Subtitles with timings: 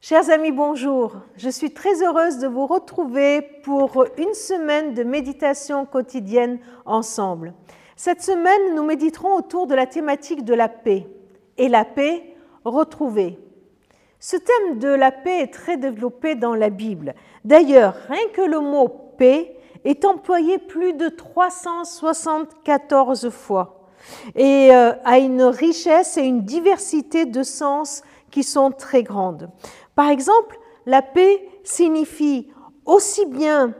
[0.00, 1.16] Chers amis, bonjour.
[1.36, 7.52] Je suis très heureuse de vous retrouver pour une semaine de méditation quotidienne ensemble.
[7.96, 11.08] Cette semaine, nous méditerons autour de la thématique de la paix
[11.56, 13.40] et la paix retrouvée.
[14.20, 17.16] Ce thème de la paix est très développé dans la Bible.
[17.44, 18.86] D'ailleurs, rien que le mot
[19.18, 23.74] paix est employé plus de 374 fois
[24.36, 29.50] et euh, a une richesse et une diversité de sens qui sont très grandes.
[29.98, 32.52] Par exemple, la paix signifie
[32.86, 33.74] aussi bien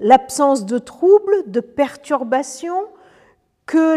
[0.00, 2.88] l'absence de troubles, de perturbations,
[3.66, 3.94] que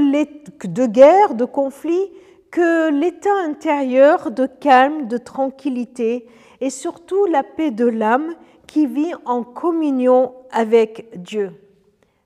[0.67, 2.11] de guerre, de conflits,
[2.51, 6.27] que l'état intérieur de calme, de tranquillité
[6.61, 8.35] et surtout la paix de l'âme
[8.67, 11.53] qui vit en communion avec Dieu.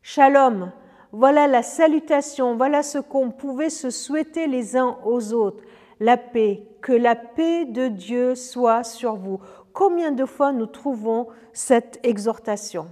[0.01, 0.73] Shalom,
[1.13, 5.63] voilà la salutation, voilà ce qu'on pouvait se souhaiter les uns aux autres,
[5.99, 9.39] la paix, que la paix de Dieu soit sur vous.
[9.73, 12.87] Combien de fois nous trouvons cette exhortation?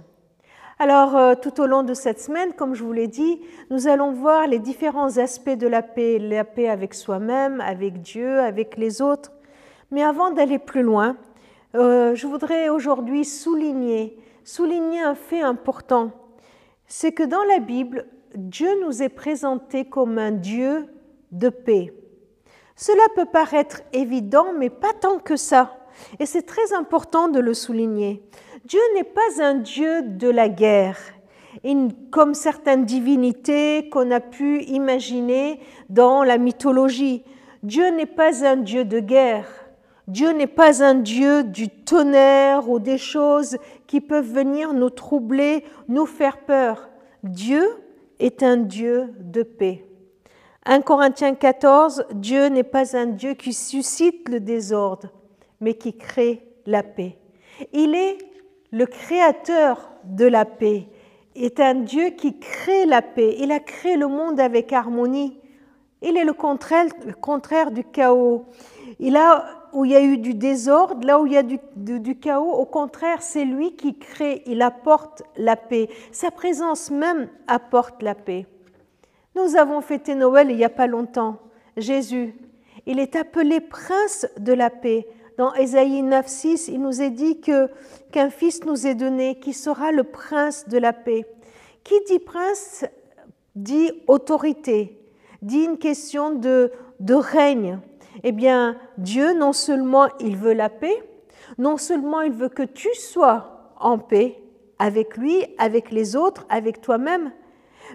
[0.78, 3.40] Alors, euh, tout au long de cette semaine, comme je vous l'ai dit,
[3.70, 8.40] nous allons voir les différents aspects de la paix, la paix avec soi-même, avec Dieu,
[8.40, 9.32] avec les autres.
[9.90, 11.16] Mais avant d'aller plus loin,
[11.74, 16.10] euh, je voudrais aujourd'hui souligner, souligner un fait important.
[16.86, 20.86] C'est que dans la Bible, Dieu nous est présenté comme un Dieu
[21.32, 21.94] de paix.
[22.76, 25.78] Cela peut paraître évident, mais pas tant que ça.
[26.20, 28.22] Et c'est très important de le souligner.
[28.66, 30.98] Dieu n'est pas un Dieu de la guerre,
[32.10, 37.24] comme certaines divinités qu'on a pu imaginer dans la mythologie.
[37.62, 39.48] Dieu n'est pas un Dieu de guerre.
[40.06, 45.64] Dieu n'est pas un Dieu du tonnerre ou des choses qui peuvent venir nous troubler,
[45.88, 46.90] nous faire peur.
[47.24, 47.66] Dieu
[48.20, 49.84] est un Dieu de paix.
[50.68, 55.10] 1 Corinthiens 14, Dieu n'est pas un Dieu qui suscite le désordre,
[55.60, 57.16] mais qui crée la paix.
[57.72, 58.18] Il est
[58.72, 60.88] le créateur de la paix,
[61.36, 63.36] est un Dieu qui crée la paix.
[63.38, 65.38] Il a créé le monde avec harmonie.
[66.02, 68.46] Il est le contraire, du chaos.
[68.98, 72.18] Il a, où il y a eu du désordre, là où il y a du
[72.18, 75.88] chaos, au contraire, c'est lui qui crée, il apporte la paix.
[76.10, 78.46] Sa présence même apporte la paix.
[79.36, 81.36] Nous avons fêté Noël il n'y a pas longtemps.
[81.76, 82.34] Jésus,
[82.86, 85.06] il est appelé prince de la paix.
[85.36, 87.68] Dans Ésaïe 9.6, il nous est dit que
[88.12, 91.26] qu'un fils nous est donné qui sera le prince de la paix.
[91.84, 92.86] Qui dit prince
[93.54, 94.98] dit autorité,
[95.42, 97.78] dit une question de, de règne.
[98.24, 101.02] Eh bien, Dieu, non seulement il veut la paix,
[101.58, 104.40] non seulement il veut que tu sois en paix
[104.78, 107.32] avec lui, avec les autres, avec toi-même,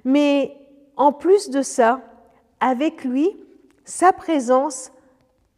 [0.05, 0.60] mais
[0.95, 2.01] en plus de ça,
[2.59, 3.29] avec lui,
[3.85, 4.91] sa présence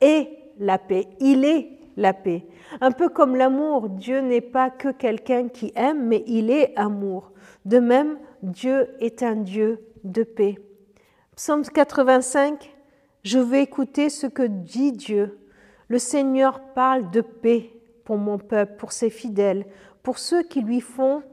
[0.01, 0.29] est
[0.59, 1.07] la paix.
[1.19, 2.45] Il est la paix.
[2.81, 7.31] Un peu comme l'amour, Dieu n'est pas que quelqu'un qui aime, mais il est amour.
[7.65, 10.57] De même, Dieu est un Dieu de paix.
[11.35, 12.75] Psaume 85,
[13.23, 15.39] je vais écouter ce que dit Dieu.
[15.87, 17.69] Le Seigneur parle de paix
[18.05, 19.65] pour mon peuple, pour ses fidèles,
[20.01, 21.23] pour ceux qui lui font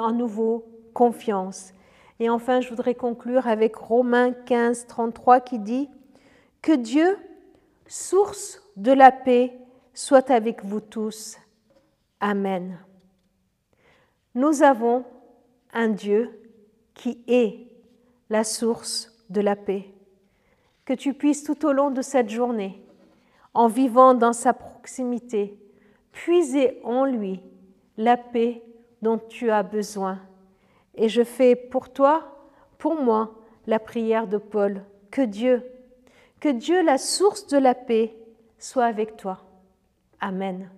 [0.00, 0.64] à nouveau
[0.94, 1.72] confiance.
[2.18, 5.88] Et enfin, je voudrais conclure avec Romains 15, 33 qui dit
[6.62, 7.18] Que Dieu,
[7.86, 9.52] source de la paix,
[9.92, 11.36] soit avec vous tous.
[12.20, 12.78] Amen.
[14.34, 15.04] Nous avons
[15.72, 16.30] un Dieu
[16.94, 17.66] qui est
[18.30, 19.86] la source de la paix.
[20.84, 22.82] Que tu puisses tout au long de cette journée,
[23.52, 25.58] en vivant dans sa proximité,
[26.12, 27.42] puiser en lui
[27.96, 28.62] la paix
[29.02, 30.20] dont tu as besoin
[30.96, 32.36] et je fais pour toi,
[32.78, 33.34] pour moi,
[33.66, 34.82] la prière de Paul.
[35.10, 35.62] Que Dieu,
[36.40, 38.14] que Dieu, la source de la paix,
[38.58, 39.38] soit avec toi.
[40.20, 40.68] Amen.